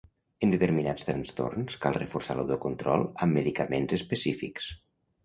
En 0.45 0.53
determinats 0.53 1.03
trastorns 1.09 1.77
cal 1.83 1.97
reforçar 1.97 2.37
l'autocontrol 2.39 3.05
amb 3.27 3.39
medicaments 3.41 3.95
específics. 3.99 4.73